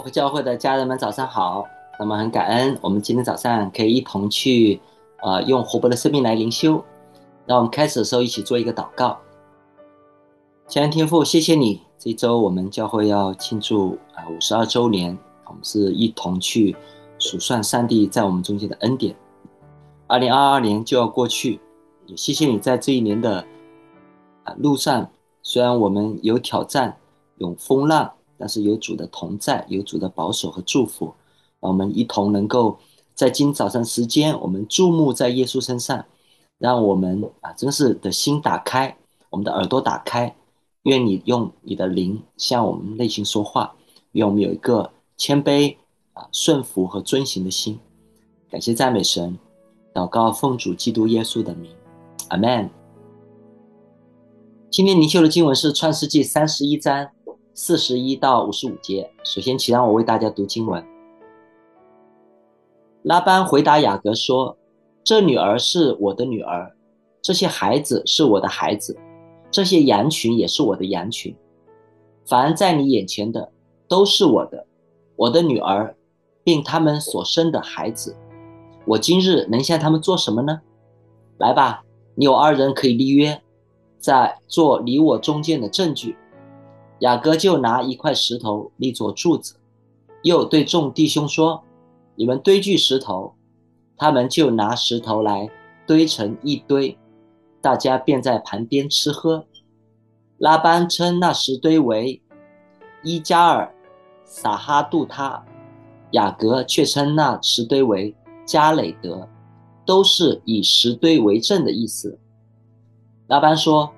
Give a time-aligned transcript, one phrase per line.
[0.00, 1.68] 霍夫教会的家人们，早上好。
[1.98, 4.80] 那么很感恩，我们今天早上可以一同去，
[5.20, 6.82] 呃，用活泼的生命来灵修。
[7.44, 9.18] 那我们开始的时候一起做一个祷告。
[10.68, 16.74] 亲爱的天父，谢谢你，这周我们教会要庆祝啊五十二周年，我们是一同去
[17.18, 19.14] 数算上帝在我们中间的恩典。
[20.06, 21.60] 二零二二年就要过去，
[22.06, 23.44] 也谢谢你在这一年的
[24.44, 25.10] 啊路上，
[25.42, 26.96] 虽然我们有挑战，
[27.36, 28.10] 有风浪。
[28.40, 31.12] 但是有主的同在，有主的保守和祝福，
[31.60, 32.78] 让我们一同能够
[33.14, 36.06] 在今早上时间，我们注目在耶稣身上，
[36.56, 38.96] 让我们啊，真是的心打开，
[39.28, 40.34] 我们的耳朵打开，
[40.84, 43.76] 愿你用你的灵向我们内心说话，
[44.12, 45.76] 愿我们有一个谦卑
[46.14, 47.78] 啊、顺服和遵行的心。
[48.48, 49.38] 感谢赞美神，
[49.92, 51.70] 祷告奉主基督耶稣的名，
[52.28, 52.70] 阿门。
[54.70, 57.10] 今天灵修的经文是创世纪三十一章。
[57.52, 60.82] 四十一到五十五节，首先，请让我为大家读经文。
[63.02, 64.56] 拉班回答雅各说
[65.02, 66.74] ：“这女儿是我的女儿，
[67.20, 68.96] 这些孩子是我的孩子，
[69.50, 71.34] 这些羊群也是我的羊群。
[72.24, 73.50] 凡在你眼前的，
[73.88, 74.64] 都是我的，
[75.16, 75.96] 我的女儿，
[76.44, 78.16] 并他们所生的孩子。
[78.86, 80.60] 我今日能向他们做什么呢？
[81.38, 81.82] 来吧，
[82.14, 83.42] 你有二人可以立约，
[83.98, 86.16] 在做你我中间的证据。”
[87.00, 89.56] 雅各就拿一块石头立作柱子，
[90.22, 91.64] 又对众弟兄说
[92.14, 93.34] ：“你们堆聚石头。”
[93.96, 95.50] 他们就拿石头来
[95.86, 96.96] 堆成一堆，
[97.60, 99.44] 大家便在旁边吃喝。
[100.38, 102.22] 拉班称那石堆为
[103.02, 103.74] 伊加尔
[104.24, 105.44] 撒哈杜他，
[106.12, 108.14] 雅各却称那石堆为
[108.46, 109.28] 加累德，
[109.84, 112.18] 都是以石堆为证的意思。
[113.26, 113.92] 拉班说：“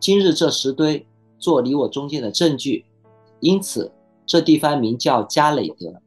[0.00, 1.06] 今日这石堆。”
[1.42, 2.84] 做你我中间的证据，
[3.40, 3.90] 因此
[4.24, 6.00] 这地方名叫加累德，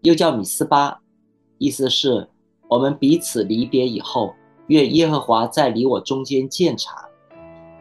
[0.00, 1.02] 又叫米斯巴，
[1.58, 2.26] 意思是
[2.70, 4.32] 我们彼此离别以后，
[4.68, 7.06] 愿耶和华在你我中间鉴察。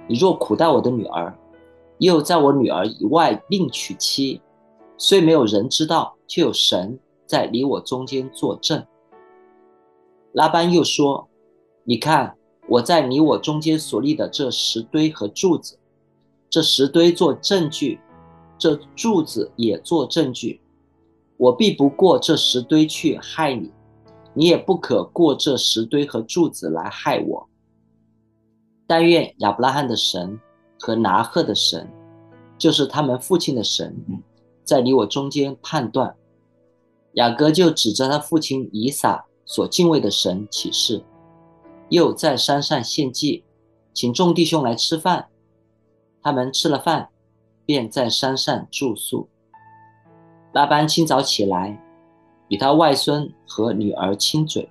[0.06, 1.34] 你若苦待我的女儿，
[2.00, 4.42] 又在我女儿以外另娶妻，
[4.98, 8.86] 虽没有人知道，却有神在你我中间作证。
[10.34, 11.30] 拉班又说
[11.86, 12.36] ：“你看
[12.68, 15.78] 我在你我中间所立的这石堆和柱子。”
[16.52, 17.98] 这石堆做证据，
[18.58, 20.60] 这柱子也做证据。
[21.38, 23.72] 我必不过这石堆去害你，
[24.34, 27.48] 你也不可过这石堆和柱子来害我。
[28.86, 30.38] 但愿亚伯拉罕的神
[30.78, 31.90] 和拿鹤的神，
[32.58, 33.96] 就是他们父亲的神，
[34.66, 36.14] 在你我中间判断。
[37.14, 41.02] 雅各就指着他父亲以撒所敬畏的神起誓，
[41.88, 43.46] 又在山上献祭，
[43.94, 45.30] 请众弟兄来吃饭。
[46.24, 47.10] 他们吃了饭，
[47.66, 49.28] 便在山上住宿。
[50.54, 51.78] 拉班清早起来，
[52.50, 54.70] 与他外孙和女儿亲嘴，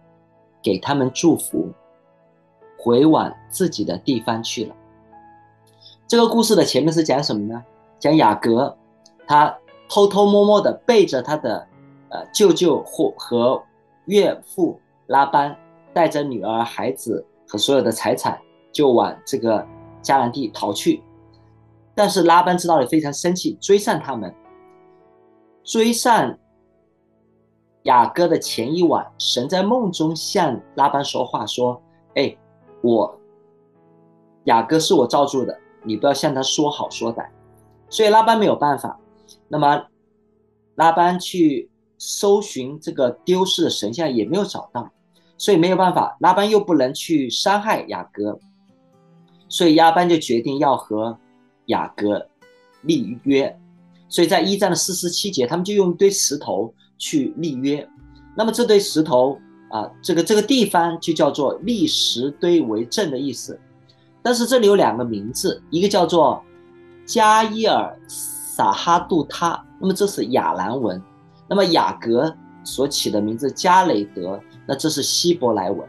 [0.63, 1.73] 给他们祝福，
[2.79, 4.75] 回往自己的地方去了。
[6.07, 7.65] 这个故事的前面是讲什么呢？
[7.99, 8.77] 讲雅各，
[9.27, 9.57] 他
[9.89, 11.67] 偷偷摸摸的背着他的
[12.11, 13.63] 呃舅舅或和
[14.07, 15.57] 岳父拉班，
[15.93, 18.41] 带着女儿、孩子和所有的财产，
[18.73, 19.67] 就往这个
[20.03, 21.03] 迦南地逃去。
[21.95, 24.35] 但是拉班知道了，非常生气，追上他们。
[25.63, 26.39] 追上
[27.83, 31.81] 雅各的前一晚，神在梦中向拉班说话，说
[32.17, 32.35] ：“哎，
[32.83, 33.19] 我
[34.45, 37.27] 雅各是我造就的，你不要向他说好说歹。”
[37.91, 38.99] 所以拉班没有办法。
[39.49, 39.85] 那么
[40.77, 44.91] 拉班去搜寻这个丢失的神像，也没有找到，
[45.37, 46.17] 所以没有办法。
[46.21, 48.39] 拉班又不能去伤害雅各，
[49.49, 51.19] 所以拉班就决定要和。
[51.71, 52.25] 雅各
[52.83, 53.59] 立约，
[54.09, 57.87] 所以在一战的四十七节，他们就用一堆石头去立约。
[58.37, 59.39] 那么这堆石头
[59.71, 63.59] 啊，这个这个地方就叫做立石堆为证的意思。
[64.23, 66.43] 但是这里有两个名字，一个叫做
[67.07, 70.99] 加伊尔撒哈杜他，那么这是亚兰文；
[71.49, 75.89] 那么雅各所起的名字加雷德，那这是希伯来文。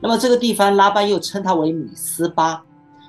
[0.00, 2.64] 那么这个地方拉班又称它为米斯巴。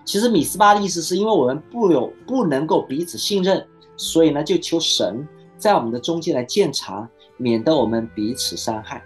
[0.09, 3.63] 其实米斯巴的意思是因为我们不有不能够彼此信任，
[3.95, 5.23] 所以呢就求神
[5.55, 7.07] 在我们的中间来鉴察，
[7.37, 9.03] 免得我们彼此伤害。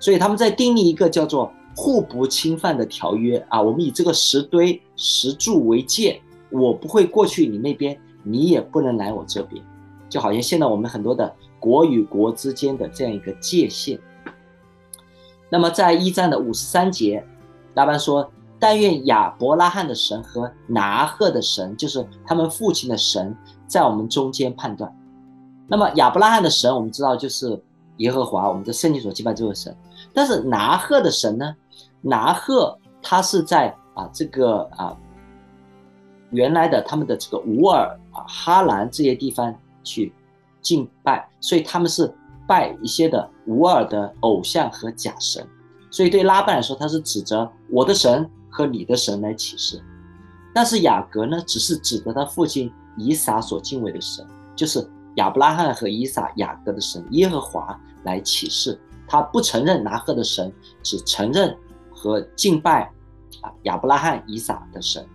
[0.00, 6.20] 所以他们在订立一个叫做互不侵犯的条约啊，我们以这个石堆石柱为界，
[6.50, 9.64] 我不会过去你那边，你也不能来我这边，
[10.08, 13.96] 就好像现在我们很多的国与国之间的这样一个界限。
[15.48, 17.24] 那么在一战的五十三节，
[17.74, 18.28] 拉班说。
[18.58, 23.36] 但愿亚伯拉罕的神和拿鹤的神，就是他们父亲的神，
[23.66, 24.90] 在我们中间判断。
[25.66, 27.60] 那么亚伯拉罕的神，我们知道就是
[27.98, 29.76] 耶和华，我们的圣经所敬拜这位神。
[30.12, 31.54] 但是拿鹤的神呢？
[32.00, 34.96] 拿鹤他是在啊这个啊
[36.30, 40.12] 原来的他们的这个乌尔啊哈兰这些地方去
[40.60, 42.12] 敬拜，所以他们是
[42.46, 45.46] 拜一些的乌尔的偶像和假神。
[45.90, 49.82] 所以对拉班来说，他是指着我的神和你的神来起誓。
[50.54, 54.24] 但是雅各呢，只是指着他父亲以撒所敬畏的神，
[54.54, 54.88] 就是。
[55.16, 60.52] 亚伯拉罕和以撒、雅各的神耶和华来起誓，他不承认拿鹤的神，
[60.82, 61.56] 只承认
[61.88, 62.92] 和敬拜
[63.40, 65.06] 啊亚伯拉罕、以撒的神。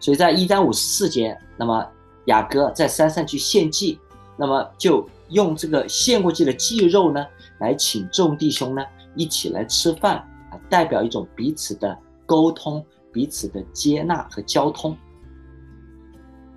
[0.00, 1.86] 所以在一章五十四节，那么
[2.24, 4.00] 雅各在山上去献祭，
[4.36, 7.24] 那么就用这个献过去的祭肉呢，
[7.60, 8.82] 来请众弟兄呢
[9.14, 10.16] 一起来吃饭
[10.50, 11.96] 啊，代表一种彼此的
[12.30, 14.96] 沟通、彼此的接纳和交通。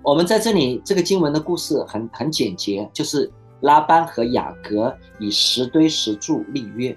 [0.04, 3.28] 我们在这里，这个经文的故事很很简洁，就是
[3.62, 6.96] 拉班和雅各以石堆石柱立约，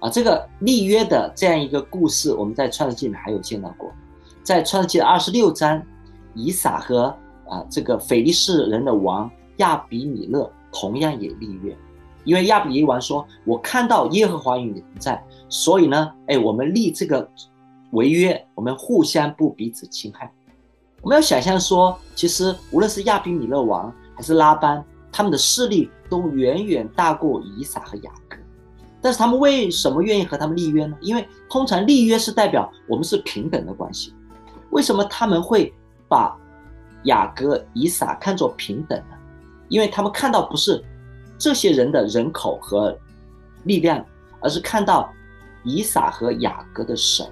[0.00, 3.92] 啊，这个立约的这样一个故事，我们在创世纪里面还有见到过，
[4.42, 5.80] 在创世纪的二十六章，
[6.34, 7.14] 以撒和
[7.48, 11.76] 啊这个非利士人的王亚比米勒同样也立约，
[12.24, 17.30] 因为亚比米勒王说：“我看到耶和华与你同在，所以呢，哎，我们立这个
[17.92, 20.30] 违约，我们互相不彼此侵害。”
[21.00, 28.36] 我们要想象说，其实无论是亚比米勒王还是拉班，他们的势力都远远大过以撒和雅各。
[29.00, 30.96] 但是他们为什么愿意和他们立约呢？
[31.00, 34.14] 因为通常立约是代表我们是平等的关系。
[34.70, 35.74] 为什么他们会
[36.08, 36.38] 把
[37.04, 39.16] 雅各、以撒看作平等呢？
[39.68, 40.80] 因为他们看到不是
[41.36, 42.96] 这些人的人口和
[43.64, 44.06] 力量，
[44.40, 45.12] 而是看到
[45.64, 47.26] 以撒和雅各的神，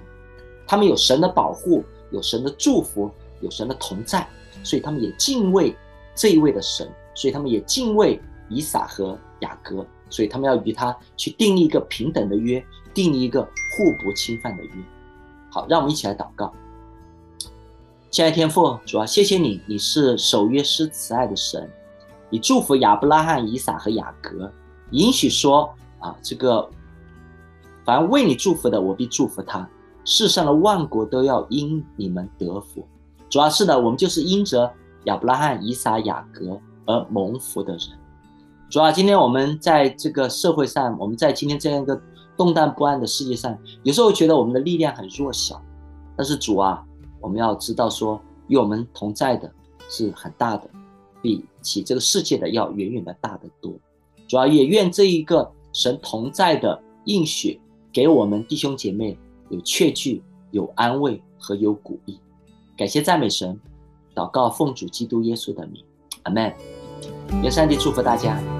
[0.70, 3.11] 他们有神的保护，有神的祝福。
[3.43, 4.28] 有神的同在，
[4.62, 5.75] 所以他们也敬畏
[6.14, 8.20] 这一位的神，所以他们也敬畏
[8.50, 12.62] 以撒和雅各，所以他们要与他去订立一个平等的约，
[12.93, 14.72] 订立一个互不侵犯的约。
[15.50, 16.52] 好，让我们一起来祷告。
[18.11, 21.66] 亲爱的天父，主啊，谢谢你，你是守约施慈爱的神，
[22.28, 24.52] 你祝福亚伯拉罕、以撒和雅各，
[24.90, 26.69] 允许说啊，这个
[27.87, 29.66] 凡为你祝福的，我必祝福他，
[30.05, 32.87] 世上的万国都要因你们得福。
[33.29, 34.73] 主要是的，我们就是因着
[35.05, 37.82] 亚伯拉罕、以撒、雅各而蒙福的人。
[38.69, 42.00] 主要今天我们在这个社会上，我们在今天这样一个
[42.37, 45.61] 动荡不安的世界上，有时候觉得我们的力量很弱小。
[46.17, 46.85] 但是主啊，
[47.20, 49.50] 我们要知道说，与我们同在的
[49.88, 50.69] 是很大的，
[51.23, 53.73] 比起这个世界的要远远的大得多。
[54.29, 57.61] 主要也愿这一个神同在的应许，
[57.93, 59.19] 给我们弟兄姐妹
[59.50, 62.19] 有确据、有安慰和有鼓励。
[62.76, 63.61] 感谢赞美神，
[64.14, 65.85] 祷告奉主基督耶稣的名，
[66.23, 66.52] 阿门。
[67.43, 68.59] 愿上帝祝福大家。